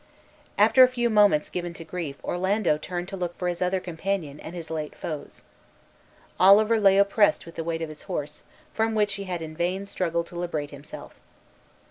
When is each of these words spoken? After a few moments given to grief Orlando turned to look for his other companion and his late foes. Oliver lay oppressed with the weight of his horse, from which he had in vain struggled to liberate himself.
After 0.57 0.81
a 0.83 0.87
few 0.87 1.11
moments 1.11 1.51
given 1.51 1.75
to 1.75 1.83
grief 1.83 2.15
Orlando 2.23 2.79
turned 2.79 3.07
to 3.09 3.15
look 3.15 3.37
for 3.37 3.47
his 3.47 3.61
other 3.61 3.79
companion 3.79 4.39
and 4.39 4.55
his 4.55 4.71
late 4.71 4.95
foes. 4.95 5.43
Oliver 6.39 6.79
lay 6.79 6.97
oppressed 6.97 7.45
with 7.45 7.53
the 7.53 7.63
weight 7.63 7.83
of 7.83 7.89
his 7.89 8.01
horse, 8.09 8.41
from 8.73 8.95
which 8.95 9.13
he 9.13 9.25
had 9.25 9.43
in 9.43 9.55
vain 9.55 9.85
struggled 9.85 10.25
to 10.25 10.35
liberate 10.39 10.71
himself. 10.71 11.19